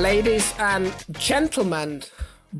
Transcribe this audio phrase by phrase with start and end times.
[0.00, 2.02] Ladies and gentlemen,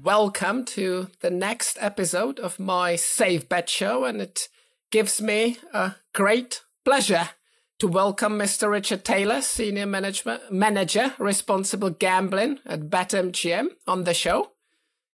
[0.02, 4.48] welcome to the next episode of my Safe Bet show, and it
[4.90, 7.30] gives me a great pleasure
[7.78, 8.70] to welcome Mr.
[8.70, 14.50] Richard Taylor, Senior Manager, Responsible Gambling at BetMGM, on the show.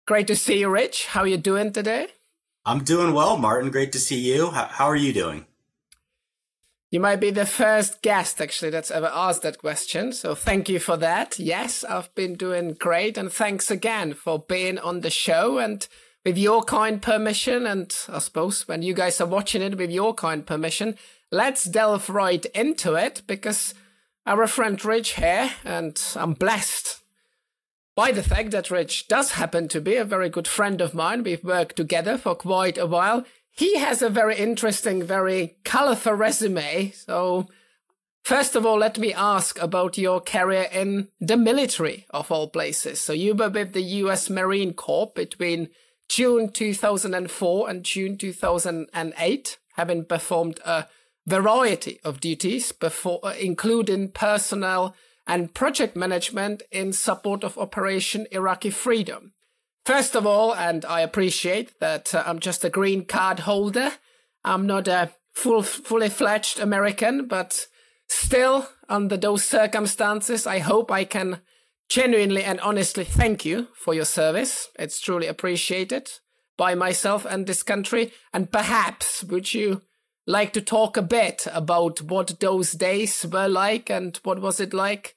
[0.04, 1.06] Great to see you, Rich.
[1.06, 2.08] How are you doing today?
[2.64, 3.70] I'm doing well, Martin.
[3.70, 4.50] Great to see you.
[4.50, 5.46] How are you doing?
[6.90, 10.12] You might be the first guest, actually, that's ever asked that question.
[10.12, 11.38] So thank you for that.
[11.38, 13.18] Yes, I've been doing great.
[13.18, 15.58] And thanks again for being on the show.
[15.58, 15.86] And
[16.24, 20.14] with your kind permission, and I suppose when you guys are watching it with your
[20.14, 20.96] kind permission,
[21.32, 23.74] let's delve right into it because
[24.24, 27.00] our friend Rich here, and I'm blessed
[27.96, 31.22] by the fact that Rich does happen to be a very good friend of mine.
[31.22, 33.24] We've worked together for quite a while.
[33.56, 36.90] He has a very interesting, very colorful resume.
[36.90, 37.48] So,
[38.22, 43.00] first of all, let me ask about your career in the military, of all places.
[43.00, 45.70] So, you were with the US Marine Corps between
[46.08, 50.86] June 2004 and June 2008, having performed a
[51.26, 54.94] variety of duties, before, uh, including personnel
[55.26, 59.32] and project management in support of Operation Iraqi Freedom.
[59.86, 63.92] First of all, and I appreciate that uh, I'm just a green card holder.
[64.44, 67.68] I'm not a full, fully fledged American, but
[68.08, 71.40] still, under those circumstances, I hope I can
[71.88, 74.70] genuinely and honestly thank you for your service.
[74.76, 76.10] It's truly appreciated
[76.58, 78.12] by myself and this country.
[78.32, 79.82] And perhaps would you
[80.26, 84.74] like to talk a bit about what those days were like and what was it
[84.74, 85.14] like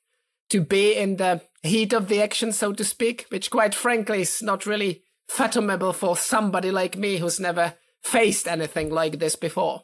[0.51, 4.41] to be in the heat of the action, so to speak, which quite frankly is
[4.41, 9.83] not really fathomable for somebody like me who's never faced anything like this before.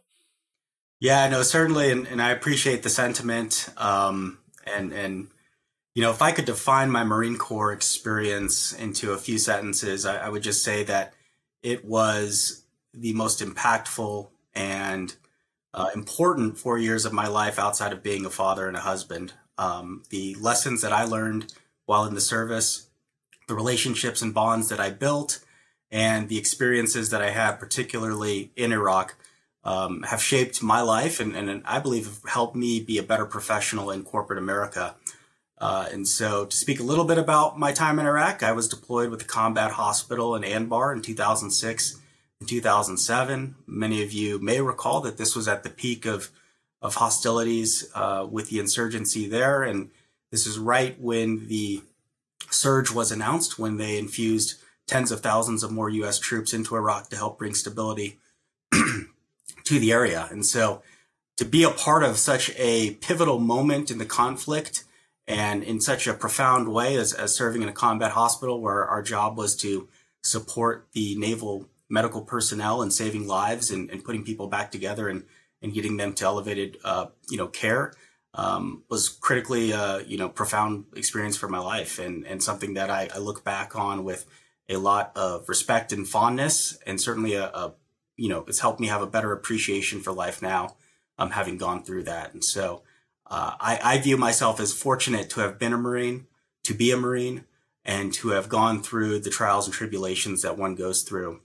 [1.00, 3.70] Yeah, no, certainly, and, and I appreciate the sentiment.
[3.78, 5.28] Um, and and
[5.94, 10.18] you know, if I could define my Marine Corps experience into a few sentences, I,
[10.18, 11.14] I would just say that
[11.62, 15.14] it was the most impactful and
[15.74, 19.34] uh, important four years of my life outside of being a father and a husband
[19.58, 21.54] um, the lessons that I learned
[21.86, 22.88] while in the service,
[23.48, 25.40] the relationships and bonds that I built,
[25.92, 29.16] and the experiences that I had, particularly in Iraq,
[29.64, 33.26] um, have shaped my life and, and, I believe have helped me be a better
[33.26, 34.96] professional in corporate America.
[35.58, 38.68] Uh, and so, to speak a little bit about my time in Iraq, I was
[38.68, 42.00] deployed with the Combat Hospital in Anbar in 2006
[42.40, 43.56] and 2007.
[43.66, 46.30] Many of you may recall that this was at the peak of
[46.86, 49.64] of hostilities uh, with the insurgency there.
[49.64, 49.90] And
[50.36, 51.82] this is right when the
[52.50, 56.20] surge was announced, when they infused tens of thousands of more U.S.
[56.20, 58.20] troops into Iraq to help bring stability
[58.74, 60.28] to the area.
[60.30, 60.82] And so
[61.38, 64.84] to be a part of such a pivotal moment in the conflict
[65.26, 69.02] and in such a profound way as, as serving in a combat hospital where our
[69.02, 69.88] job was to
[70.22, 75.24] support the naval medical personnel and saving lives and, and putting people back together and
[75.62, 77.94] and getting them to elevated, uh, you know, care
[78.36, 82.90] um, was critically, uh, you know, profound experience for my life and, and something that
[82.90, 84.26] I, I, look back on with
[84.68, 87.74] a lot of respect and fondness and certainly a, a
[88.18, 90.76] you know, it's helped me have a better appreciation for life now,
[91.18, 92.34] um, having gone through that.
[92.34, 92.84] And so
[93.28, 96.28] uh, I, I view myself as fortunate to have been a Marine,
[96.64, 97.46] to be a Marine,
[97.84, 101.42] and to have gone through the trials and tribulations that one goes through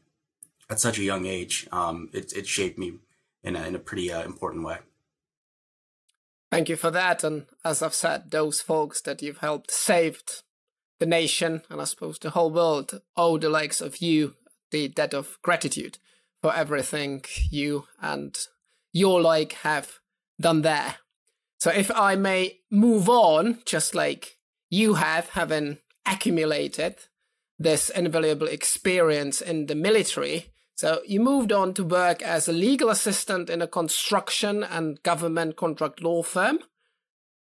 [0.69, 1.69] at such a young age.
[1.71, 2.95] Um, it, it shaped me
[3.43, 4.79] in a, in a pretty uh, important way.
[6.51, 7.23] Thank you for that.
[7.23, 10.43] And as I've said, those folks that you've helped saved
[10.99, 14.35] the nation and I suppose the whole world owe the likes of you
[14.71, 15.99] the debt of gratitude
[16.43, 18.37] for everything you and
[18.93, 19.99] your like have
[20.41, 20.97] done there.
[21.59, 24.39] So if I may move on, just like
[24.71, 26.97] you have, having accumulated
[27.59, 32.89] this invaluable experience in the military, so you moved on to work as a legal
[32.89, 36.61] assistant in a construction and government contract law firm.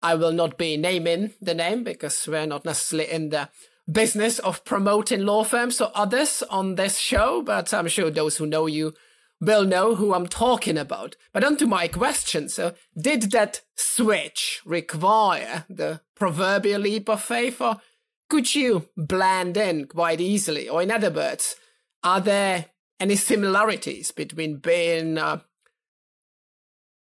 [0.04, 3.50] I will not be naming the name because we're not necessarily in the
[3.92, 8.46] business of promoting law firms or others on this show, but I'm sure those who
[8.46, 8.94] know you
[9.42, 11.16] will know who I'm talking about.
[11.34, 12.50] But on to my question.
[12.50, 17.82] So did that switch require the proverbial leap of faith or
[18.30, 20.70] could you blend in quite easily?
[20.70, 21.56] Or in other words,
[22.04, 22.66] are there
[23.04, 25.38] any similarities between being uh,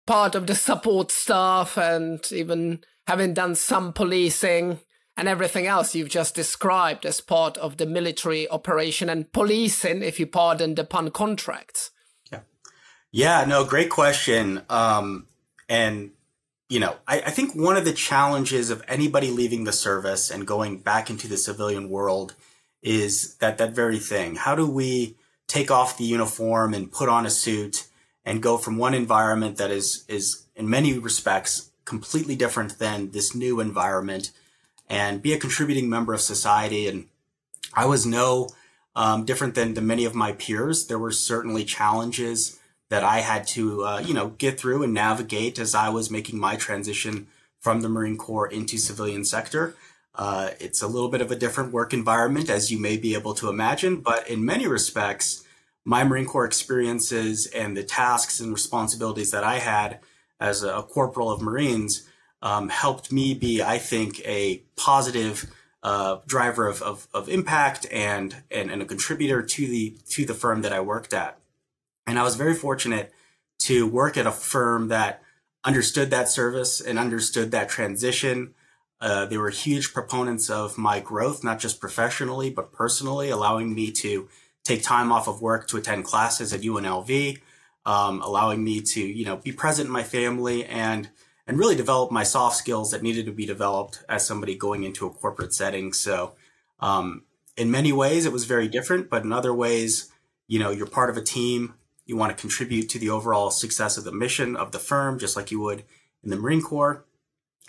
[0.08, 4.80] part of the support staff and even having done some policing
[5.16, 10.20] and everything else you've just described as part of the military operation and policing, if
[10.20, 11.92] you pardon the pun contracts?
[12.32, 12.40] Yeah.
[13.12, 14.64] Yeah, no, great question.
[14.72, 15.28] Um,
[15.70, 16.10] and
[16.68, 20.48] you know, I, I, think one of the challenges of anybody leaving the service and
[20.48, 22.34] going back into the civilian world
[22.82, 24.36] is that that very thing.
[24.36, 25.18] How do we
[25.52, 27.88] take off the uniform and put on a suit
[28.24, 33.36] and go from one environment that is is in many respects completely different than this
[33.36, 34.32] new environment
[34.88, 37.06] and be a contributing member of society and
[37.74, 38.50] I was no
[38.96, 40.88] um, different than, than many of my peers.
[40.88, 42.60] There were certainly challenges
[42.90, 46.40] that I had to, uh, you know, get through and navigate as I was making
[46.40, 47.28] my transition
[47.60, 49.76] from the Marine Corps into civilian sector.
[50.14, 53.34] Uh, it's a little bit of a different work environment, as you may be able
[53.34, 55.44] to imagine, but in many respects,
[55.86, 60.00] my Marine Corps experiences and the tasks and responsibilities that I had
[60.40, 62.08] as a corporal of Marines
[62.42, 65.52] um, helped me be, I think, a positive
[65.84, 70.34] uh, driver of, of, of impact and, and and a contributor to the to the
[70.34, 71.40] firm that I worked at.
[72.06, 73.12] And I was very fortunate
[73.64, 75.22] to work at a firm that
[75.64, 78.54] understood that service and understood that transition.
[79.02, 83.92] Uh, they were huge proponents of my growth, not just professionally, but personally, allowing me
[83.92, 84.30] to
[84.64, 87.40] take time off of work to attend classes at UNLV,
[87.86, 91.10] um, allowing me to, you know, be present in my family and
[91.48, 95.08] and really develop my soft skills that needed to be developed as somebody going into
[95.08, 95.92] a corporate setting.
[95.92, 96.36] So,
[96.80, 97.24] um,
[97.58, 100.12] in many ways, it was very different, but in other ways,
[100.48, 101.74] you know, you're part of a team
[102.06, 105.36] you want to contribute to the overall success of the mission of the firm, just
[105.36, 105.84] like you would
[106.24, 107.06] in the Marine Corps.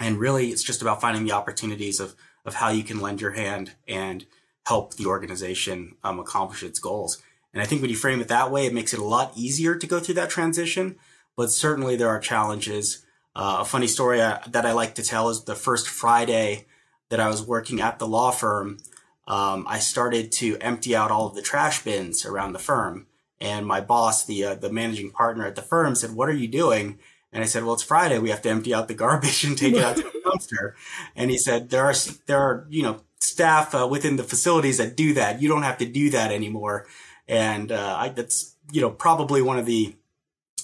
[0.00, 3.32] And really, it's just about finding the opportunities of, of how you can lend your
[3.32, 4.26] hand and
[4.66, 7.22] help the organization um, accomplish its goals.
[7.52, 9.76] And I think when you frame it that way, it makes it a lot easier
[9.76, 10.96] to go through that transition.
[11.36, 13.04] But certainly, there are challenges.
[13.34, 16.66] Uh, a funny story I, uh, that I like to tell is the first Friday
[17.10, 18.78] that I was working at the law firm,
[19.26, 23.06] um, I started to empty out all of the trash bins around the firm.
[23.40, 26.48] And my boss, the uh, the managing partner at the firm, said, "What are you
[26.48, 26.98] doing?"
[27.32, 28.18] And I said, "Well, it's Friday.
[28.18, 30.74] We have to empty out the garbage and take it out to the dumpster."
[31.16, 31.94] And he said, "There are
[32.26, 35.40] there are you know staff uh, within the facilities that do that.
[35.40, 36.86] You don't have to do that anymore."
[37.26, 39.96] And uh, I, that's you know probably one of the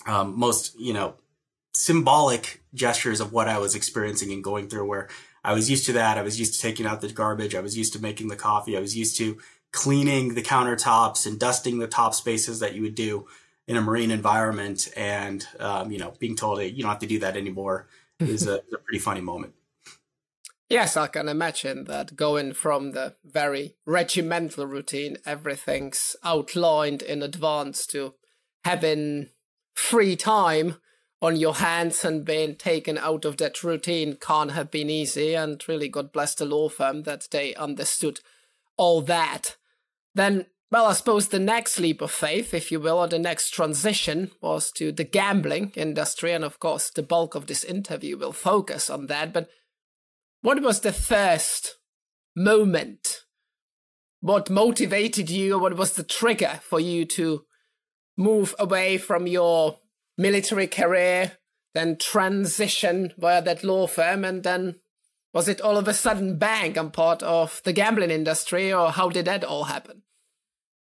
[0.06, 1.15] um, most you know
[1.73, 4.87] symbolic gestures of what I was experiencing and going through.
[4.87, 5.09] Where
[5.43, 6.19] I was used to that.
[6.19, 7.55] I was used to taking out the garbage.
[7.55, 8.76] I was used to making the coffee.
[8.76, 9.38] I was used to
[9.73, 13.26] cleaning the countertops and dusting the top spaces that you would do
[13.69, 17.06] in a marine environment and um, you know being told hey, you don't have to
[17.06, 17.87] do that anymore
[18.19, 19.55] is a, a, pretty funny moment.
[20.69, 27.87] Yes i can imagine that going from the very regimental routine everything's outlined in advance
[27.87, 28.15] to
[28.65, 29.29] having
[29.75, 30.76] free time
[31.20, 35.35] on your hands and being taken out of that routine can't have been easy.
[35.35, 38.20] And really god bless the law firm that they understood
[38.76, 39.56] all that,
[40.15, 43.50] then, well, I suppose the next leap of faith, if you will, or the next
[43.50, 46.32] transition was to the gambling industry.
[46.32, 49.32] And of course, the bulk of this interview will focus on that.
[49.32, 49.49] But
[50.43, 51.76] what was the first
[52.37, 53.20] moment?
[54.20, 57.44] What motivated you, what was the trigger for you to
[58.17, 59.79] move away from your
[60.19, 61.38] military career,
[61.73, 64.75] then transition via that law firm, and then
[65.32, 69.09] was it all of a sudden bang, I'm part of the gambling industry, or how
[69.09, 70.03] did that all happen?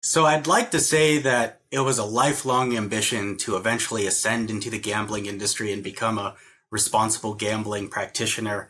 [0.06, 4.70] So I'd like to say that it was a lifelong ambition to eventually ascend into
[4.70, 6.36] the gambling industry and become a
[6.70, 8.70] responsible gambling practitioner.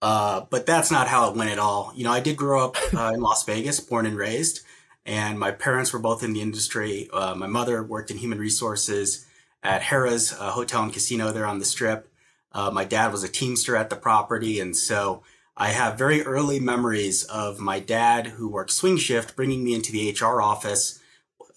[0.00, 1.92] Uh, but that's not how it went at all.
[1.96, 4.60] You know, I did grow up uh, in Las Vegas, born and raised,
[5.04, 7.08] and my parents were both in the industry.
[7.12, 9.26] Uh, my mother worked in human resources
[9.64, 12.08] at Harrah's uh, Hotel and Casino there on the Strip.
[12.52, 15.24] Uh, my dad was a teamster at the property, and so
[15.56, 19.90] I have very early memories of my dad, who worked swing shift, bringing me into
[19.90, 21.00] the HR office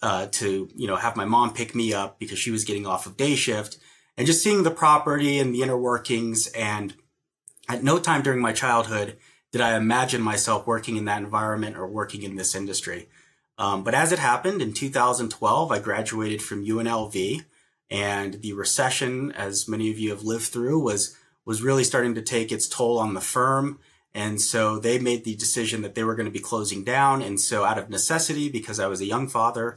[0.02, 3.06] uh, to you know have my mom pick me up because she was getting off
[3.06, 3.78] of day shift,
[4.18, 6.48] and just seeing the property and the inner workings.
[6.48, 6.94] And
[7.68, 9.18] at no time during my childhood
[9.52, 13.10] did I imagine myself working in that environment or working in this industry.
[13.58, 17.44] Um, but as it happened in 2012, I graduated from UNLV
[17.90, 22.22] and the recession, as many of you have lived through, was was really starting to
[22.22, 23.80] take its toll on the firm.
[24.14, 27.22] And so they made the decision that they were going to be closing down.
[27.22, 29.76] And so, out of necessity, because I was a young father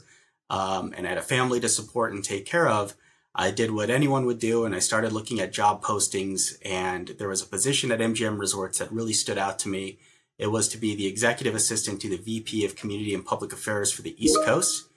[0.48, 2.94] um, and I had a family to support and take care of,
[3.34, 4.64] I did what anyone would do.
[4.64, 6.56] And I started looking at job postings.
[6.64, 9.98] And there was a position at MGM Resorts that really stood out to me.
[10.38, 13.92] It was to be the executive assistant to the VP of Community and Public Affairs
[13.92, 14.88] for the East Coast.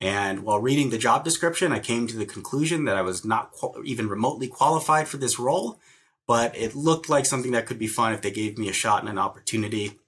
[0.00, 3.50] And while reading the job description, I came to the conclusion that I was not
[3.50, 5.80] qual- even remotely qualified for this role,
[6.28, 9.00] but it looked like something that could be fun if they gave me a shot
[9.00, 9.98] and an opportunity.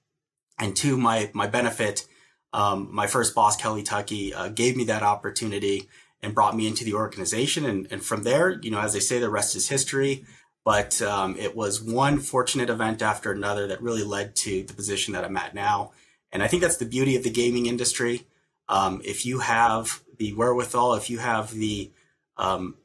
[0.57, 2.07] And to my my benefit,
[2.53, 5.89] um, my first boss, Kelly Tucky, uh, gave me that opportunity
[6.21, 7.65] and brought me into the organization.
[7.65, 10.23] And, and from there, you know, as they say, the rest is history.
[10.63, 15.13] but um, it was one fortunate event after another that really led to the position
[15.13, 15.91] that I'm at now.
[16.31, 18.27] And I think that's the beauty of the gaming industry.
[18.69, 21.91] Um, if you have the wherewithal, if you have the
[22.37, 22.75] um,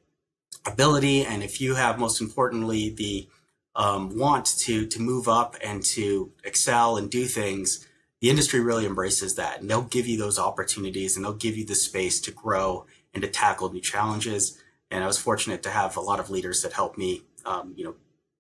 [0.66, 3.28] ability, and if you have, most importantly, the
[3.75, 7.87] um, want to to move up and to excel and do things,
[8.20, 11.64] the industry really embraces that, and they'll give you those opportunities, and they'll give you
[11.64, 14.58] the space to grow and to tackle new challenges.
[14.90, 17.85] And I was fortunate to have a lot of leaders that helped me um, you
[17.85, 17.94] know,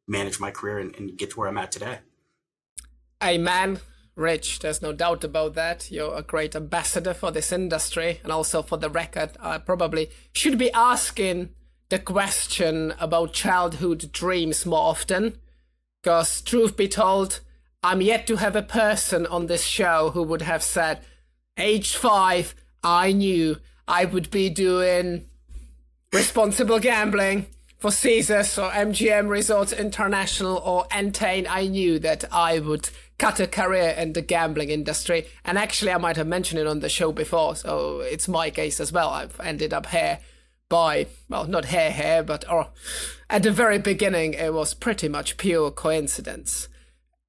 [0.06, 1.98] manage my career and, and get to where I'm at today.
[3.22, 3.80] Amen.
[4.14, 5.90] Rich, there's no doubt about that.
[5.90, 8.20] You're a great ambassador for this industry.
[8.22, 11.50] And also for the record, I probably should be asking
[11.88, 15.38] the question about childhood dreams more often.
[16.02, 17.40] Because, truth be told,
[17.82, 21.00] I'm yet to have a person on this show who would have said,
[21.56, 25.26] age five, I knew I would be doing
[26.12, 27.46] responsible gambling
[27.78, 32.88] for Caesars or MGM Resorts International or Entain, I knew that I would
[33.18, 35.26] cut a career in the gambling industry.
[35.44, 38.80] And actually, I might have mentioned it on the show before, so it's my case
[38.80, 39.10] as well.
[39.10, 40.20] I've ended up here
[40.68, 42.68] by, well, not here, here, but or
[43.30, 46.68] at the very beginning, it was pretty much pure coincidence.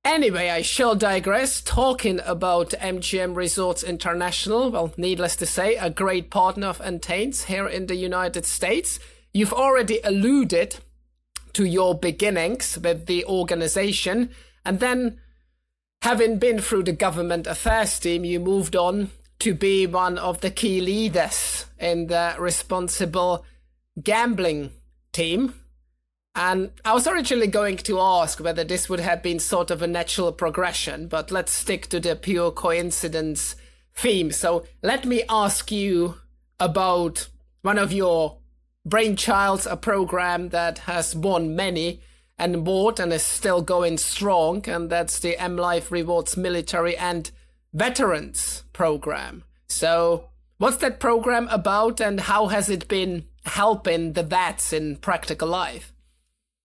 [0.03, 1.61] Anyway, I shall digress.
[1.61, 7.67] Talking about MGM Resorts International, well, needless to say, a great partner of Entain's here
[7.67, 8.99] in the United States.
[9.33, 10.77] You've already alluded
[11.53, 14.29] to your beginnings with the organization,
[14.63, 15.19] and then,
[16.03, 20.51] having been through the government affairs team, you moved on to be one of the
[20.51, 23.45] key leaders in the responsible
[24.01, 24.71] gambling
[25.11, 25.53] team.
[26.35, 29.87] And I was originally going to ask whether this would have been sort of a
[29.87, 33.55] natural progression, but let's stick to the pure coincidence
[33.95, 34.31] theme.
[34.31, 36.15] So let me ask you
[36.59, 37.29] about
[37.63, 38.37] one of your
[38.87, 42.01] Brainchild's a program that has won many
[42.37, 47.31] and bought and is still going strong, and that's the M Life Rewards Military and
[47.77, 49.43] Veterans program.
[49.67, 55.47] So, what's that program about, and how has it been helping the vets in practical
[55.47, 55.93] life?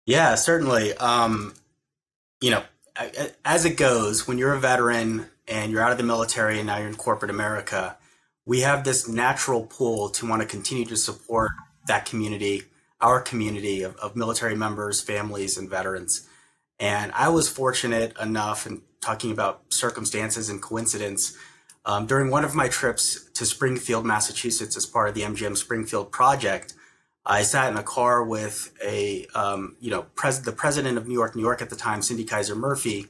[0.06, 0.94] Yeah, certainly.
[0.98, 1.54] Um,
[2.40, 2.62] you know,
[3.44, 6.78] as it goes, when you're a veteran and you're out of the military and now
[6.78, 7.96] you're in corporate America,
[8.46, 11.50] we have this natural pull to want to continue to support
[11.88, 12.62] that community,
[13.00, 16.28] our community of, of military members, families, and veterans.
[16.78, 21.36] And I was fortunate enough, in talking about circumstances and coincidence,
[21.86, 26.12] um, during one of my trips to Springfield, Massachusetts, as part of the MGM Springfield
[26.12, 26.74] project,
[27.24, 31.14] I sat in a car with a, um, you know, pres- the president of New
[31.14, 33.06] York, New York at the time, Cindy Kaiser Murphy,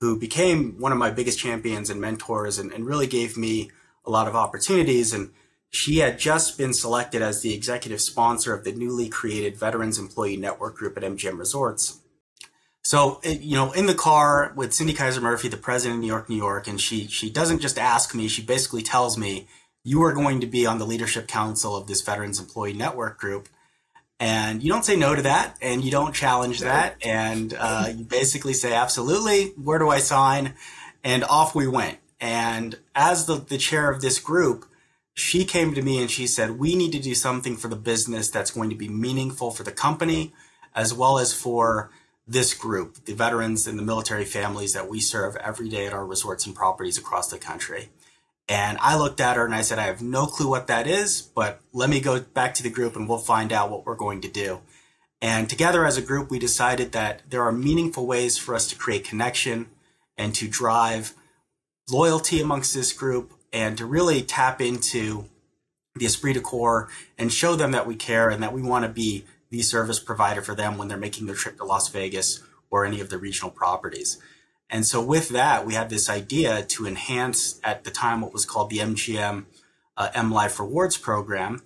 [0.00, 3.70] who became one of my biggest champions and mentors, and, and really gave me
[4.04, 5.12] a lot of opportunities.
[5.12, 5.30] And
[5.70, 10.36] she had just been selected as the executive sponsor of the newly created Veterans Employee
[10.36, 12.01] Network Group at MGM Resorts.
[12.84, 16.28] So, you know, in the car with Cindy Kaiser Murphy, the president of New York,
[16.28, 19.46] New York, and she she doesn't just ask me; she basically tells me,
[19.84, 23.48] "You are going to be on the leadership council of this Veterans Employee Network Group."
[24.18, 28.04] And you don't say no to that, and you don't challenge that, and uh, you
[28.04, 30.54] basically say, "Absolutely, where do I sign?"
[31.04, 31.98] And off we went.
[32.20, 34.64] And as the, the chair of this group,
[35.12, 38.30] she came to me and she said, We need to do something for the business
[38.30, 40.32] that's going to be meaningful for the company
[40.72, 41.90] as well as for
[42.32, 46.06] this group, the veterans and the military families that we serve every day at our
[46.06, 47.90] resorts and properties across the country.
[48.48, 51.22] And I looked at her and I said, I have no clue what that is,
[51.22, 54.20] but let me go back to the group and we'll find out what we're going
[54.22, 54.60] to do.
[55.20, 58.76] And together as a group, we decided that there are meaningful ways for us to
[58.76, 59.68] create connection
[60.16, 61.14] and to drive
[61.90, 65.26] loyalty amongst this group and to really tap into
[65.94, 68.88] the esprit de corps and show them that we care and that we want to
[68.88, 72.84] be the service provider for them when they're making their trip to Las Vegas or
[72.84, 74.18] any of the regional properties.
[74.68, 78.46] And so with that, we had this idea to enhance at the time what was
[78.46, 79.44] called the MGM
[79.96, 81.62] uh, M Life Rewards program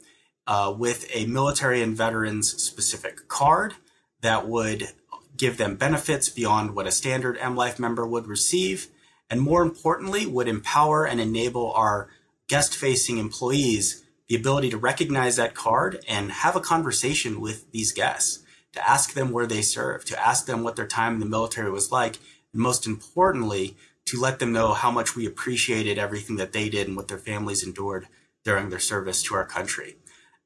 [0.46, 3.74] uh, with a military and veterans specific card
[4.20, 4.88] that would
[5.36, 8.88] give them benefits beyond what a standard M Life member would receive
[9.28, 12.08] and more importantly, would empower and enable our
[12.48, 17.92] guest facing employees the ability to recognize that card and have a conversation with these
[17.92, 18.40] guests,
[18.72, 21.70] to ask them where they serve, to ask them what their time in the military
[21.70, 22.18] was like,
[22.52, 26.86] and most importantly, to let them know how much we appreciated everything that they did
[26.86, 28.06] and what their families endured
[28.44, 29.96] during their service to our country.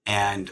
[0.06, 0.50] And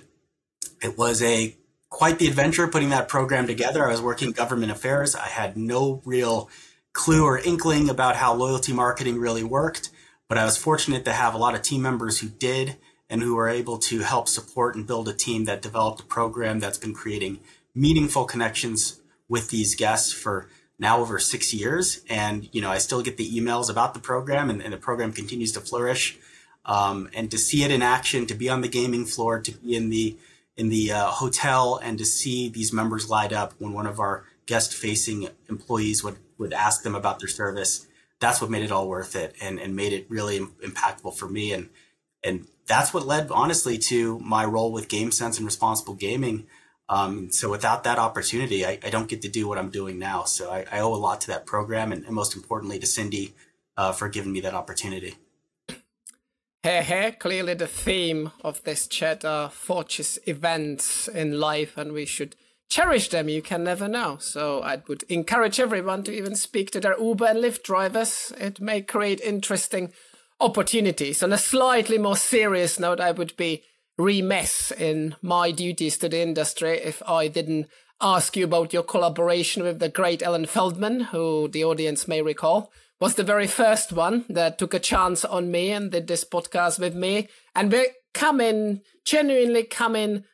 [0.82, 1.56] it was a
[1.88, 3.87] quite the adventure putting that program together.
[3.87, 5.16] I was working government affairs.
[5.16, 6.50] I had no real
[6.92, 9.90] clue or inkling about how loyalty marketing really worked,
[10.28, 12.76] but I was fortunate to have a lot of team members who did
[13.10, 16.60] and who were able to help support and build a team that developed a program
[16.60, 17.40] that's been creating
[17.74, 20.48] meaningful connections with these guests for
[20.78, 22.02] now over six years.
[22.08, 25.12] And, you know, I still get the emails about the program and, and the program
[25.12, 26.18] continues to flourish.
[26.64, 29.74] Um, and to see it in action, to be on the gaming floor, to be
[29.74, 30.16] in the
[30.56, 34.24] in the uh, hotel, and to see these members light up when one of our
[34.44, 37.86] guest facing employees would would ask them about their service.
[38.20, 41.54] That's what made it all worth it, and and made it really impactful for me.
[41.54, 41.70] And
[42.25, 46.46] and that's what led, honestly, to my role with GameSense and responsible gaming.
[46.88, 50.25] Um, so without that opportunity, I, I, don't get to do what I'm doing now.
[50.25, 53.34] So I, I owe a lot to that program, and, and most importantly to Cindy
[53.76, 55.16] uh, for giving me that opportunity.
[56.62, 62.06] Hey, hey, clearly the theme of this chat are fortuitous events in life, and we
[62.06, 62.37] should
[62.68, 63.28] cherish them.
[63.28, 64.16] You can never know.
[64.18, 68.32] So I would encourage everyone to even speak to their Uber and Lyft drivers.
[68.38, 69.92] It may create interesting
[70.40, 71.23] opportunities.
[71.23, 73.62] On a slightly more serious note, I would be
[73.97, 77.66] remiss in my duties to the industry if I didn't
[78.00, 82.71] ask you about your collaboration with the great Alan Feldman, who the audience may recall
[83.00, 86.78] was the very first one that took a chance on me and did this podcast
[86.78, 87.28] with me.
[87.54, 90.25] And we're coming, genuinely coming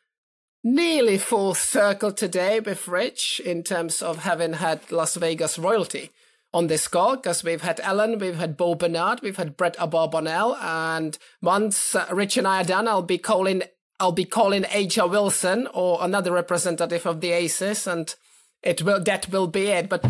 [0.63, 6.09] nearly full circle today with Rich in terms of having had Las Vegas royalty
[6.55, 10.57] on this call because we've had Ellen, we've had Bo Bernhard, we've had Brett Abarbanel,
[10.63, 13.63] and once uh, Rich and I are done, I'll be calling
[13.99, 18.15] I'll be calling A'ja Wilson or another representative of the Aces, and
[18.63, 19.89] it will that will be it.
[19.89, 20.05] But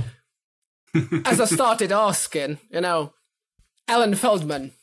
[1.25, 3.14] as I started asking, you know,
[3.88, 4.74] Ellen Feldman,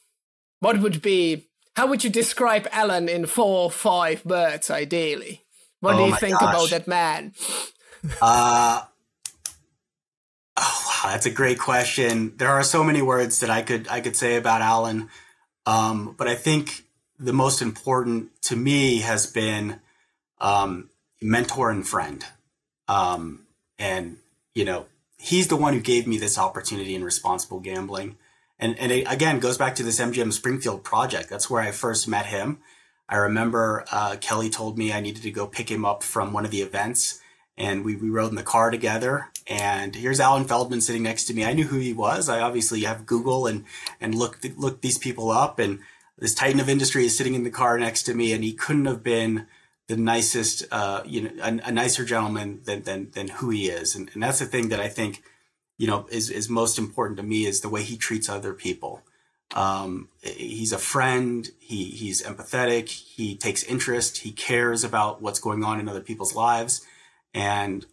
[0.58, 5.44] what would be how would you describe Ellen in four or five words ideally?
[5.78, 6.54] What oh do you think gosh.
[6.54, 7.34] about that man?
[8.20, 8.82] uh
[11.08, 12.34] that's a great question.
[12.36, 15.08] There are so many words that I could I could say about Alan,
[15.66, 16.84] um, but I think
[17.18, 19.80] the most important to me has been
[20.40, 20.90] um,
[21.20, 22.24] mentor and friend.
[22.88, 23.46] Um,
[23.78, 24.18] and
[24.54, 24.86] you know,
[25.18, 28.16] he's the one who gave me this opportunity in responsible gambling.
[28.58, 31.30] And and it, again goes back to this MGM Springfield project.
[31.30, 32.58] That's where I first met him.
[33.08, 36.44] I remember uh, Kelly told me I needed to go pick him up from one
[36.44, 37.20] of the events
[37.58, 39.28] and we, we rode in the car together.
[39.46, 41.44] And here's Alan Feldman sitting next to me.
[41.44, 42.28] I knew who he was.
[42.28, 43.64] I obviously have Google and
[44.00, 45.58] and looked looked these people up.
[45.58, 45.80] And
[46.18, 48.86] this titan of industry is sitting in the car next to me, and he couldn't
[48.86, 49.46] have been
[49.88, 53.96] the nicest, uh, you know, a, a, nicer gentleman than than than who he is.
[53.96, 55.22] And, and that's the thing that I think,
[55.78, 59.02] you know, is is most important to me is the way he treats other people.
[59.54, 61.50] Um, he's a friend.
[61.58, 62.88] He he's empathetic.
[62.88, 64.18] He takes interest.
[64.18, 66.86] He cares about what's going on in other people's lives
[67.34, 67.86] and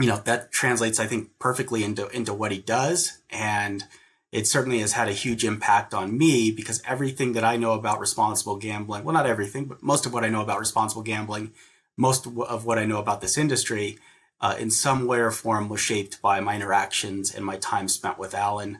[0.00, 3.18] you know that translates i think perfectly into into what he does.
[3.30, 3.84] And
[4.32, 8.00] it certainly has had a huge impact on me because everything that i know about
[8.00, 11.52] responsible gambling well not everything but most of what i know about responsible gambling
[11.96, 13.98] most of what i know about this industry
[14.40, 18.18] uh, in some way or form was shaped by my interactions and my time spent
[18.18, 18.78] with alan.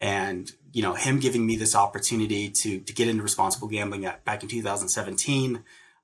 [0.00, 4.24] And you know him giving me this opportunity to to get into responsible gambling at,
[4.24, 5.62] back in 2017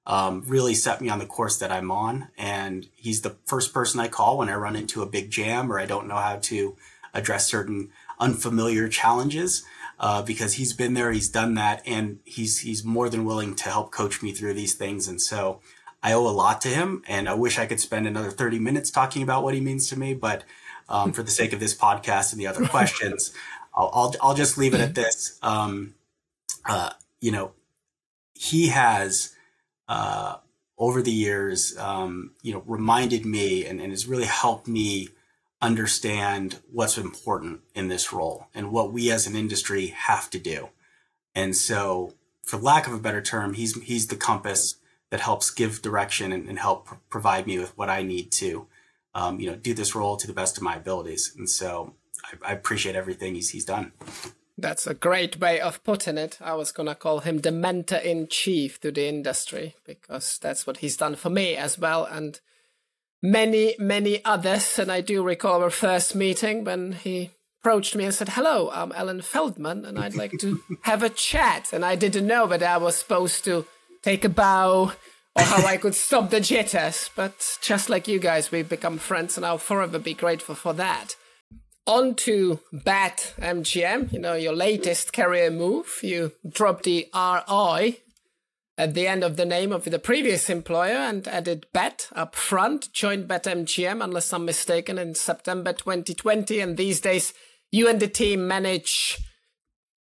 [0.08, 2.28] um, really set me on the course that I'm on.
[2.38, 5.78] And he's the first person I call when I run into a big jam or
[5.78, 6.76] I don't know how to
[7.12, 9.64] address certain unfamiliar challenges.
[10.00, 13.68] Uh, because he's been there, he's done that, and he's he's more than willing to
[13.68, 15.08] help coach me through these things.
[15.08, 15.60] And so
[16.04, 18.92] I owe a lot to him, and I wish I could spend another 30 minutes
[18.92, 20.14] talking about what he means to me.
[20.14, 20.44] But
[20.88, 23.32] um, for the sake of this podcast and the other questions,
[23.74, 25.36] I'll, I'll, I'll just leave it at this.
[25.42, 25.94] Um,
[26.64, 26.90] uh,
[27.20, 27.50] you know,
[28.34, 29.34] he has
[29.88, 30.36] uh,
[30.78, 35.08] over the years, um, you know, reminded me and, and has really helped me
[35.60, 40.68] understand what's important in this role and what we as an industry have to do.
[41.34, 44.76] And so, for lack of a better term, he's he's the compass
[45.10, 48.66] that helps give direction and, and help pr- provide me with what I need to,
[49.14, 51.32] um, you know, do this role to the best of my abilities.
[51.36, 53.92] And so, I, I appreciate everything he's he's done.
[54.60, 56.36] That's a great way of putting it.
[56.40, 60.78] I was gonna call him the mentor in chief to the industry because that's what
[60.78, 62.40] he's done for me as well, and
[63.22, 64.76] many, many others.
[64.80, 68.90] And I do recall our first meeting when he approached me and said, "Hello, I'm
[68.92, 72.78] Alan Feldman, and I'd like to have a chat." And I didn't know whether I
[72.78, 73.64] was supposed to
[74.02, 74.92] take a bow
[75.36, 77.10] or how I could stop the jitters.
[77.14, 81.14] But just like you guys, we've become friends, and I'll forever be grateful for that
[81.88, 85.98] on to BetMGM, you know, your latest career move.
[86.02, 88.00] You dropped the RI
[88.76, 92.92] at the end of the name of the previous employer and added Bet up front,
[92.92, 96.60] joined BetMGM, unless I'm mistaken, in September 2020.
[96.60, 97.32] And these days,
[97.72, 99.18] you and the team manage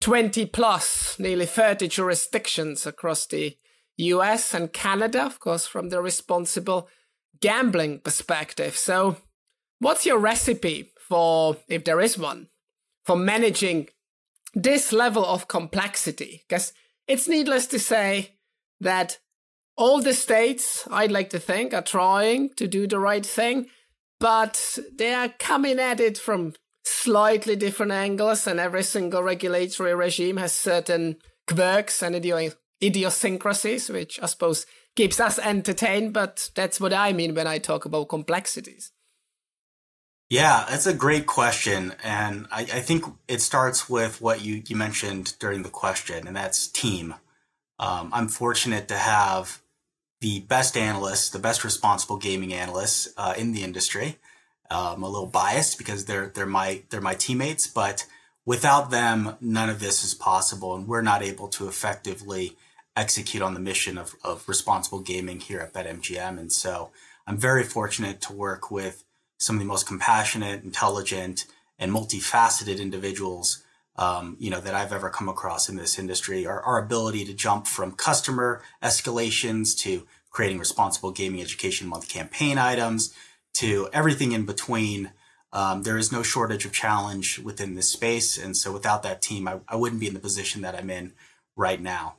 [0.01, 3.57] 20 plus, nearly 30 jurisdictions across the
[3.95, 6.89] US and Canada, of course, from the responsible
[7.39, 8.75] gambling perspective.
[8.75, 9.15] So,
[9.79, 12.47] what's your recipe for, if there is one,
[13.05, 13.89] for managing
[14.53, 16.43] this level of complexity?
[16.47, 16.71] Because
[17.07, 18.35] it's needless to say
[18.79, 19.17] that
[19.75, 23.67] all the states, I'd like to think, are trying to do the right thing,
[24.19, 30.37] but they are coming at it from slightly different angles, and every single regulatory regime
[30.37, 31.17] has certain
[31.47, 32.15] quirks and
[32.81, 37.85] idiosyncrasies, which I suppose keeps us entertained, but that's what I mean when I talk
[37.85, 38.91] about complexities.
[40.29, 41.95] Yeah, that's a great question.
[42.03, 46.35] And I, I, think it starts with what you, you mentioned during the question, and
[46.35, 47.15] that's team.
[47.79, 49.61] Um, I'm fortunate to have
[50.21, 54.17] the best analysts, the best responsible gaming analysts uh, in the industry.
[54.69, 58.05] Um, a little biased because they're they're my they're my teammates, but
[58.45, 62.55] without them, none of this is possible, and we're not able to effectively
[62.95, 66.37] execute on the mission of, of responsible gaming here at BetMGM.
[66.37, 66.91] And so
[67.25, 69.05] I'm very fortunate to work with
[69.39, 71.45] some of the most compassionate, intelligent,
[71.79, 73.63] and multifaceted individuals
[73.99, 76.47] um, you know that I've ever come across in this industry.
[76.47, 82.57] Our, our ability to jump from customer escalations to creating responsible gaming education month campaign
[82.57, 83.13] items
[83.55, 85.11] to everything in between.
[85.51, 89.47] Um, there is no shortage of challenge within this space, and so without that team,
[89.47, 91.11] I, I wouldn't be in the position that I'm in
[91.57, 92.15] right now.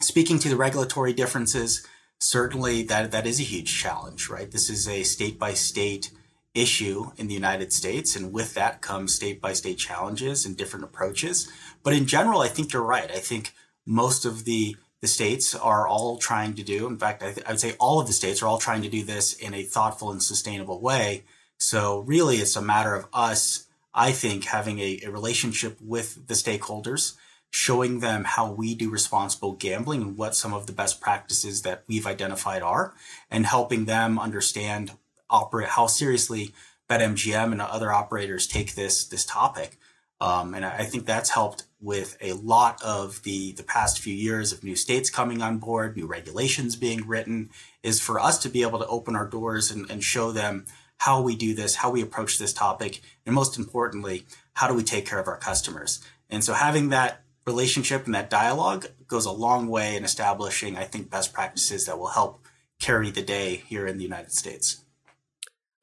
[0.00, 1.86] Speaking to the regulatory differences,
[2.18, 4.50] certainly that that is a huge challenge, right?
[4.50, 6.10] This is a state by state
[6.54, 8.14] issue in the United States.
[8.16, 11.50] And with that comes state by state challenges and different approaches.
[11.82, 13.10] But in general, I think you're right.
[13.10, 13.52] I think
[13.84, 16.86] most of the the states are all trying to do.
[16.86, 18.88] In fact, I, th- I would say all of the states are all trying to
[18.88, 21.24] do this in a thoughtful and sustainable way.
[21.58, 26.32] So really, it's a matter of us, I think, having a, a relationship with the
[26.32, 27.16] stakeholders,
[27.50, 31.84] showing them how we do responsible gambling and what some of the best practices that
[31.86, 32.94] we've identified are,
[33.30, 34.92] and helping them understand
[35.34, 36.54] operate how seriously
[36.88, 39.78] BetMGM and other operators take this this topic.
[40.20, 44.52] Um, and I think that's helped with a lot of the the past few years
[44.52, 47.50] of new states coming on board, new regulations being written,
[47.82, 50.66] is for us to be able to open our doors and, and show them
[50.98, 54.84] how we do this, how we approach this topic, and most importantly, how do we
[54.84, 56.02] take care of our customers.
[56.30, 60.84] And so having that relationship and that dialogue goes a long way in establishing, I
[60.84, 62.46] think, best practices that will help
[62.80, 64.83] carry the day here in the United States.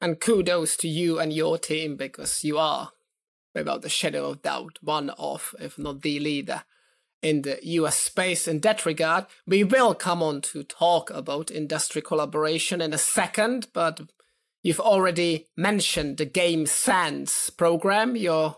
[0.02, 2.90] And kudos to you and your team because you are,
[3.54, 6.64] without a shadow of doubt, one of, if not the leader
[7.22, 9.26] in the US space in that regard.
[9.46, 14.00] We will come on to talk about industry collaboration in a second, but
[14.64, 18.16] you've already mentioned the GameSense program.
[18.16, 18.56] You're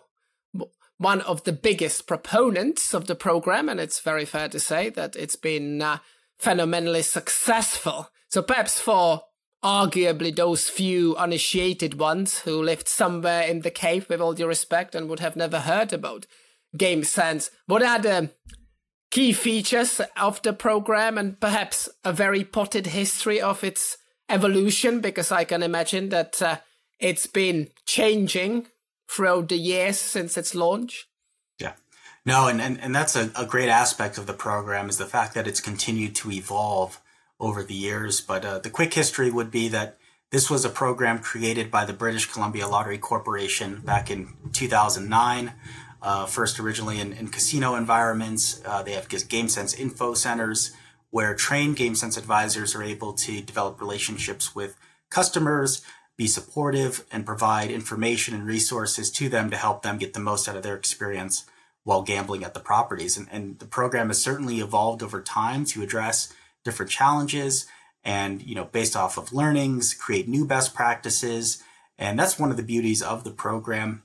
[0.96, 5.14] one of the biggest proponents of the program, and it's very fair to say that
[5.14, 5.98] it's been uh,
[6.38, 8.08] phenomenally successful.
[8.28, 9.24] So perhaps for
[9.64, 14.94] arguably those few uninitiated ones who lived somewhere in the cave with all due respect
[14.94, 16.26] and would have never heard about
[16.76, 17.50] GameSense.
[17.66, 18.30] What are the
[19.10, 23.96] key features of the program and perhaps a very potted history of its
[24.28, 25.00] evolution?
[25.00, 26.56] Because i can imagine that uh,
[27.00, 28.66] it's been changing
[29.10, 31.08] throughout the years since its launch.
[31.58, 31.72] Yeah.
[32.26, 35.32] No and, and, and that's a, a great aspect of the program is the fact
[35.34, 37.00] that it's continued to evolve
[37.44, 38.20] over the years.
[38.20, 39.98] But uh, the quick history would be that
[40.30, 45.52] this was a program created by the British Columbia Lottery Corporation back in 2009.
[46.02, 50.72] Uh, first, originally in, in casino environments, uh, they have GameSense info centers
[51.10, 54.76] where trained GameSense advisors are able to develop relationships with
[55.10, 55.82] customers,
[56.16, 60.48] be supportive, and provide information and resources to them to help them get the most
[60.48, 61.44] out of their experience
[61.84, 63.16] while gambling at the properties.
[63.16, 66.32] And, and the program has certainly evolved over time to address
[66.64, 67.66] different challenges
[68.04, 71.62] and you know based off of learnings create new best practices.
[71.98, 74.02] And that's one of the beauties of the program.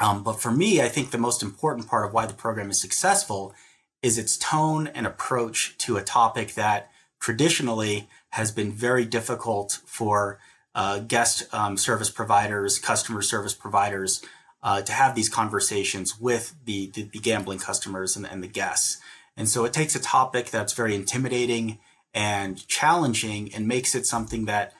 [0.00, 2.80] Um, but for me i think the most important part of why the program is
[2.80, 3.54] successful
[4.02, 10.38] is its tone and approach to a topic that traditionally has been very difficult for
[10.74, 14.22] uh, guest um, service providers customer service providers
[14.62, 19.00] uh, to have these conversations with the, the, the gambling customers and, and the guests
[19.38, 21.78] and so it takes a topic that's very intimidating
[22.12, 24.74] and challenging and makes it something that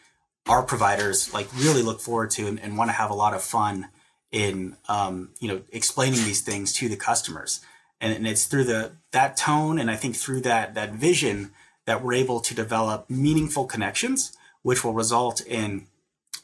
[0.48, 3.42] our providers like really look forward to and, and want to have a lot of
[3.42, 3.88] fun
[4.32, 7.60] in um, you know explaining these things to the customers.
[8.00, 11.50] And, and it's through the that tone and i think through that that vision
[11.86, 15.86] that we're able to develop meaningful connections which will result in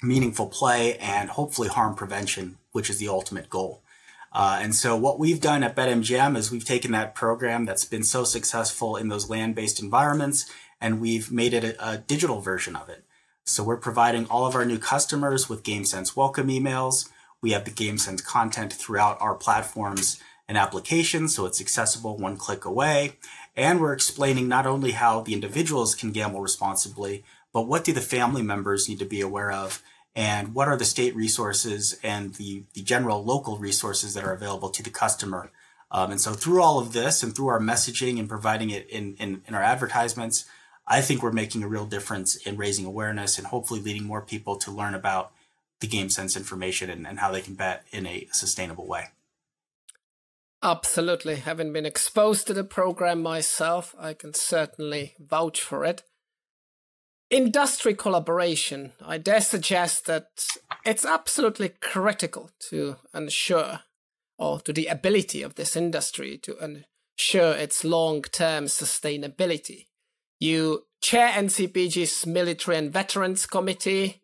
[0.02, 3.83] meaningful play and hopefully harm prevention which is the ultimate goal
[4.34, 8.02] uh, and so what we've done at BetMGM is we've taken that program that's been
[8.02, 12.88] so successful in those land-based environments and we've made it a, a digital version of
[12.88, 13.04] it.
[13.44, 17.10] So we're providing all of our new customers with GameSense welcome emails.
[17.40, 22.64] We have the GameSense content throughout our platforms and applications, so it's accessible one click
[22.64, 23.18] away.
[23.56, 28.00] And we're explaining not only how the individuals can gamble responsibly, but what do the
[28.00, 29.80] family members need to be aware of
[30.14, 34.68] and what are the state resources and the, the general local resources that are available
[34.70, 35.50] to the customer.
[35.90, 39.16] Um, and so through all of this and through our messaging and providing it in,
[39.16, 40.44] in, in our advertisements,
[40.86, 44.56] I think we're making a real difference in raising awareness and hopefully leading more people
[44.56, 45.32] to learn about
[45.80, 49.08] the GameSense information and, and how they can bet in a sustainable way.
[50.62, 51.36] Absolutely.
[51.36, 56.02] Having been exposed to the program myself, I can certainly vouch for it.
[57.34, 60.46] Industry collaboration, I dare suggest that
[60.86, 63.80] it's absolutely critical to ensure,
[64.38, 69.88] or to the ability of this industry to ensure its long term sustainability.
[70.38, 74.22] You chair NCPG's Military and Veterans Committee.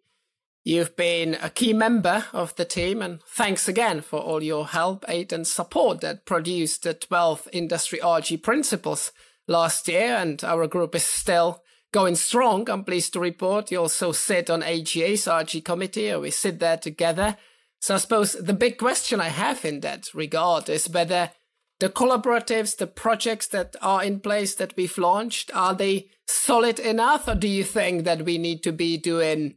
[0.62, 5.04] You've been a key member of the team, and thanks again for all your help,
[5.08, 9.10] aid, and support that produced the 12 Industry RG Principles
[9.48, 10.14] last year.
[10.14, 12.68] And our group is still going strong.
[12.70, 17.36] I'm pleased to report you also sit on AGA's RG committee, we sit there together.
[17.80, 21.30] So I suppose the big question I have in that regard is whether
[21.78, 27.26] the collaboratives, the projects that are in place that we've launched, are they solid enough,
[27.26, 29.56] or do you think that we need to be doing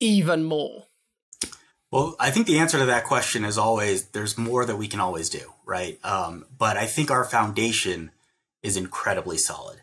[0.00, 0.84] even more?
[1.90, 5.00] Well, I think the answer to that question is always there's more that we can
[5.00, 5.98] always do, right?
[6.04, 8.10] Um, but I think our foundation
[8.62, 9.80] is incredibly solid.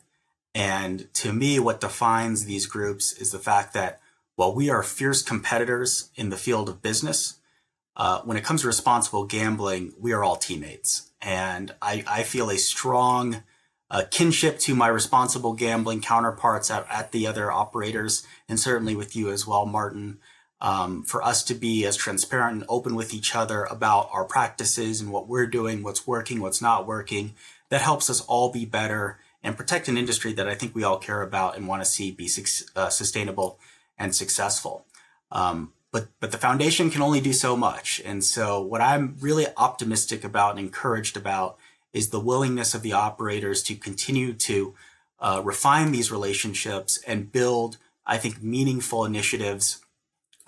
[0.55, 3.99] And to me, what defines these groups is the fact that
[4.37, 7.39] while we are fierce competitors in the field of business,
[7.97, 11.11] uh, when it comes to responsible gambling, we are all teammates.
[11.21, 13.43] And I, I feel a strong
[13.91, 19.15] uh, kinship to my responsible gambling counterparts at, at, the other operators, and certainly with
[19.15, 20.19] you as well, Martin.
[20.61, 25.01] Um, for us to be as transparent and open with each other about our practices
[25.01, 27.35] and what we're doing, what's working, what's not working,
[27.69, 30.97] that helps us all be better and protect an industry that I think we all
[30.97, 32.27] care about and want to see be
[32.75, 33.59] uh, sustainable
[33.95, 34.87] and successful.
[35.31, 38.01] Um, but but the foundation can only do so much.
[38.03, 41.57] And so what I'm really optimistic about and encouraged about
[41.93, 44.73] is the willingness of the operators to continue to
[45.19, 49.79] uh, refine these relationships and build, I think, meaningful initiatives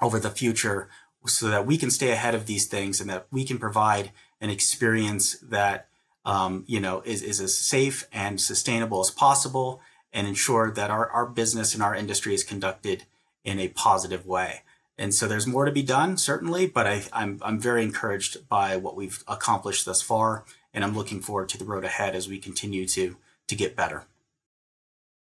[0.01, 0.89] over the future
[1.27, 4.49] so that we can stay ahead of these things and that we can provide an
[4.49, 5.86] experience that
[6.27, 9.81] um, you know is, is as safe and sustainable as possible
[10.13, 13.03] and ensure that our, our business and our industry is conducted
[13.43, 14.61] in a positive way.
[14.97, 18.77] And so there's more to be done, certainly, but I, I'm, I'm very encouraged by
[18.77, 20.43] what we've accomplished thus far.
[20.73, 23.15] And I'm looking forward to the road ahead as we continue to,
[23.47, 24.05] to get better.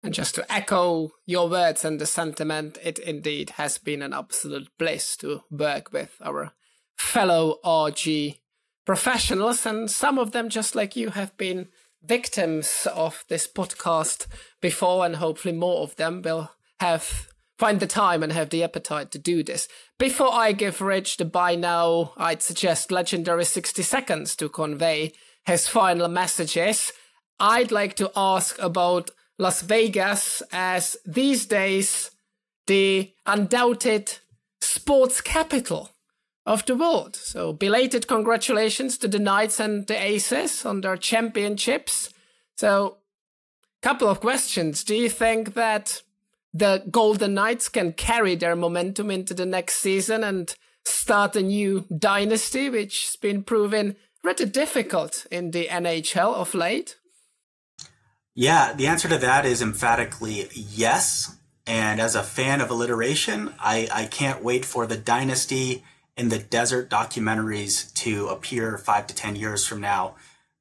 [0.03, 4.69] And just to echo your words and the sentiment, it indeed has been an absolute
[4.77, 6.53] bliss to work with our
[6.97, 8.41] fellow RG
[8.85, 9.67] professionals.
[9.67, 11.69] And some of them, just like you, have been
[12.03, 14.27] victims of this podcast
[14.61, 19.13] before, and hopefully more of them will have find the time and have the appetite
[19.13, 19.69] to do this.
[19.97, 25.13] Before I give Rich the buy now, I'd suggest legendary 60 seconds to convey
[25.45, 26.93] his final messages.
[27.39, 32.11] I'd like to ask about Las Vegas as these days
[32.67, 34.19] the undoubted
[34.61, 35.92] sports capital
[36.45, 37.17] of the world.
[37.17, 42.11] So belated congratulations to the Knights and the Aces on their championships.
[42.57, 42.99] So
[43.83, 44.85] couple of questions.
[44.85, 46.03] Do you think that
[46.55, 51.85] the Golden Knights can carry their momentum into the next season and start a new
[51.97, 56.97] dynasty, which has been proven rather difficult in the NHL of late?
[58.35, 61.37] Yeah, the answer to that is emphatically yes.
[61.67, 65.85] And as a fan of alliteration, I, I can't wait for the Dynasty
[66.17, 70.15] in the Desert documentaries to appear five to 10 years from now,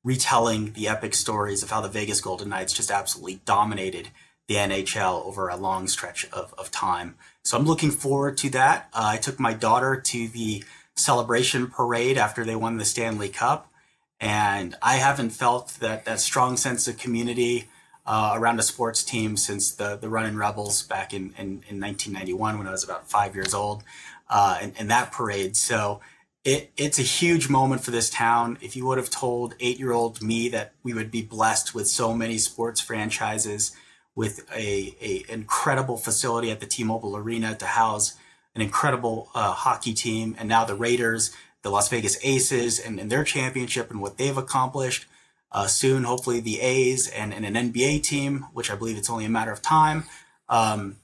[0.03, 4.09] retelling the epic stories of how the Vegas Golden Knights just absolutely dominated
[4.47, 7.15] the NHL over a long stretch of, of time.
[7.43, 8.89] So I'm looking forward to that.
[8.93, 10.63] Uh, I took my daughter to the
[10.95, 13.71] celebration parade after they won the Stanley Cup,
[14.19, 17.69] and I haven't felt that, that strong sense of community
[18.05, 22.57] uh, around a sports team since the, the Runnin' Rebels back in, in, in 1991
[22.57, 23.83] when I was about five years old,
[24.31, 25.55] uh, and, and that parade.
[25.55, 26.01] So
[26.43, 28.57] it, it's a huge moment for this town.
[28.61, 31.87] If you would have told eight year old me that we would be blessed with
[31.87, 33.75] so many sports franchises,
[34.15, 38.17] with a, a incredible facility at the T-Mobile Arena to house
[38.55, 43.09] an incredible uh, hockey team, and now the Raiders, the Las Vegas Aces, and, and
[43.09, 45.05] their championship and what they've accomplished.
[45.53, 49.25] Uh, soon, hopefully, the A's and, and, an NBA team, which I believe it's only
[49.25, 50.05] a matter of time.
[50.47, 50.97] Um,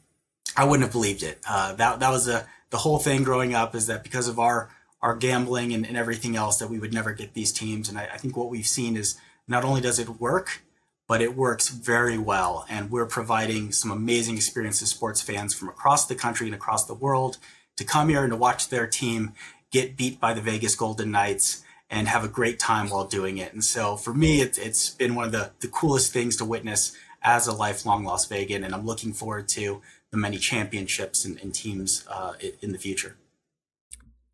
[0.55, 1.39] I wouldn't have believed it.
[1.47, 4.69] Uh, that that was a the whole thing growing up is that because of our
[5.01, 7.87] our gambling and, and everything else that we would never get these teams.
[7.87, 10.63] And I, I think what we've seen is not only does it work,
[11.07, 12.65] but it works very well.
[12.69, 16.93] And we're providing some amazing experiences sports fans from across the country and across the
[16.93, 17.37] world
[17.77, 19.33] to come here and to watch their team
[19.71, 23.53] get beat by the Vegas Golden Knights and have a great time while doing it.
[23.53, 26.95] And so for me, it, it's been one of the, the coolest things to witness
[27.23, 28.63] as a lifelong Las Vegan.
[28.63, 33.15] And I'm looking forward to the many championships and, and teams uh, in the future.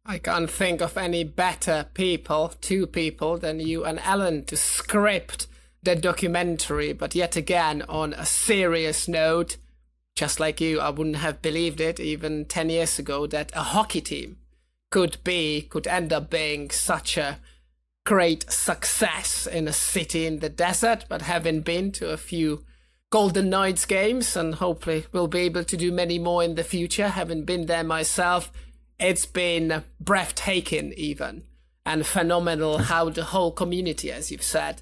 [0.06, 5.48] I can't think of any better people, two people, than you and Alan to script
[5.82, 9.58] the documentary, but yet again, on a serious note,
[10.16, 14.02] just like you, I wouldn't have believed it even 10 years ago that a hockey
[14.02, 14.38] team
[14.92, 17.40] could be, could end up being such a
[18.06, 22.64] great success in a city in the desert, but having been to a few
[23.14, 27.10] Golden Knights games and hopefully we'll be able to do many more in the future,
[27.10, 28.52] having been there myself,
[29.00, 31.44] it's been breathtaking even
[31.86, 34.82] and phenomenal how the whole community, as you've said,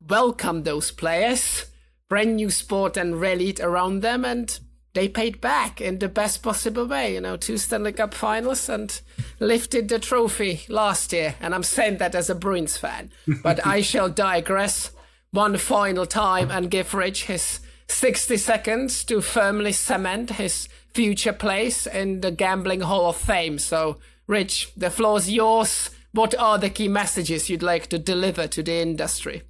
[0.00, 1.66] welcomed those players,
[2.08, 4.58] brand new sport and rallied around them and
[4.94, 7.14] they paid back in the best possible way.
[7.14, 9.00] You know, two Stanley Cup finals and
[9.38, 11.36] lifted the trophy last year.
[11.40, 13.12] And I'm saying that as a Bruins fan.
[13.44, 14.90] But I shall digress
[15.30, 21.86] one final time and give Rich his 60 seconds to firmly cement his future place
[21.86, 23.58] in the Gambling Hall of Fame.
[23.58, 25.90] So, Rich, the floor's yours.
[26.12, 29.42] What are the key messages you'd like to deliver to the industry?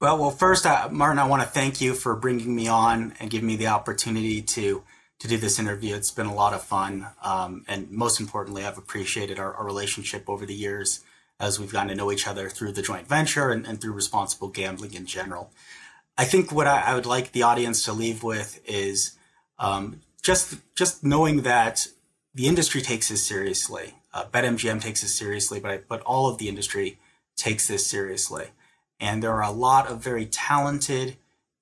[0.00, 3.30] Well, well, first, uh, Martin, I want to thank you for bringing me on and
[3.30, 4.82] giving me the opportunity to
[5.18, 5.96] to do this interview.
[5.96, 10.28] It's been a lot of fun, um, and most importantly, I've appreciated our, our, relationship
[10.28, 11.00] over the years
[11.40, 14.46] as we've gotten to know each other through the joint venture and, and through responsible
[14.46, 15.50] gambling in general.
[16.18, 19.16] I think what I, I, would like the audience to leave with is
[19.56, 21.86] um, just just knowing that
[22.34, 23.94] the industry takes this seriously.
[24.12, 26.98] Uh, BetMGM takes this seriously, but I, but all of the industry
[27.36, 28.48] takes this seriously,
[28.98, 31.16] and there are a lot of very talented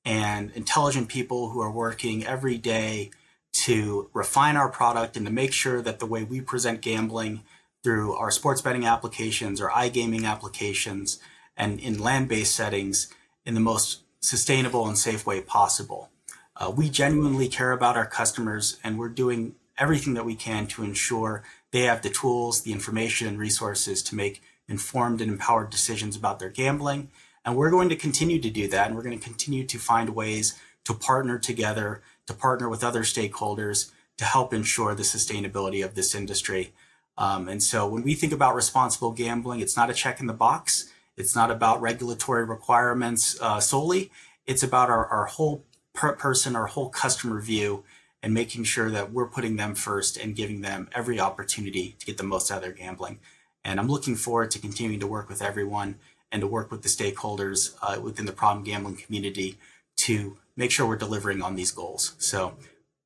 [0.07, 3.11] and intelligent people who are working every day
[3.53, 7.43] to refine our product and to make sure that the way we present gambling
[7.83, 11.19] through our sports betting applications or iGaming applications
[11.57, 13.13] and in land-based settings
[13.45, 16.11] in the most sustainable and safe way possible.
[16.57, 20.83] Uh, we genuinely care about our customers and we're doing everything that we can to
[20.83, 26.17] ensure they have the tools, the information, and resources to make informed and empowered decisions
[26.17, 27.11] about their gambling.
[27.45, 28.87] And we're going to continue to do that.
[28.87, 33.03] And we're going to continue to find ways to partner together, to partner with other
[33.03, 36.73] stakeholders to help ensure the sustainability of this industry.
[37.19, 40.33] Um, and so when we think about responsible gambling, it's not a check in the
[40.33, 40.93] box.
[41.17, 44.11] It's not about regulatory requirements uh, solely.
[44.47, 47.85] It's about our, our whole per person, our whole customer view,
[48.23, 52.19] and making sure that we're putting them first and giving them every opportunity to get
[52.19, 53.19] the most out of their gambling.
[53.65, 55.97] And I'm looking forward to continuing to work with everyone
[56.31, 59.59] and to work with the stakeholders uh, within the problem gambling community
[59.97, 62.15] to make sure we're delivering on these goals.
[62.19, 62.57] So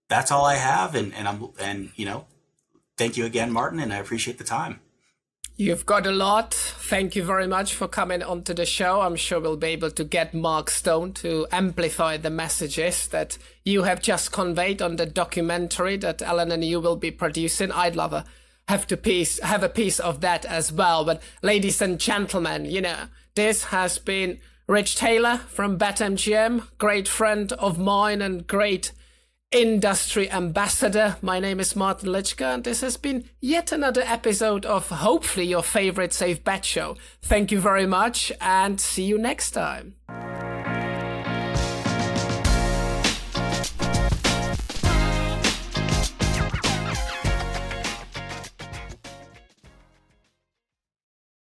[0.08, 2.26] that's all I have, and and I'm and you know,
[2.96, 4.80] thank you again, Martin, and I appreciate the time.
[5.60, 6.54] You've got a lot.
[6.54, 9.02] Thank you very much for coming onto the show.
[9.02, 13.82] I'm sure we'll be able to get Mark Stone to amplify the messages that you
[13.82, 17.70] have just conveyed on the documentary that Alan and you will be producing.
[17.72, 18.24] I'd love a
[18.68, 21.04] have to piece have a piece of that as well.
[21.04, 27.52] But ladies and gentlemen, you know, this has been Rich Taylor from BetMGM, great friend
[27.52, 28.92] of mine and great
[29.52, 31.16] industry ambassador.
[31.22, 35.62] My name is Martin Lycka, and this has been yet another episode of hopefully your
[35.62, 36.96] favorite Safe Bet Show.
[37.20, 39.96] Thank you very much, and see you next time.